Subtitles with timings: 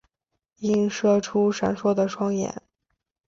[0.61, 2.63] 映射出闪烁的双眼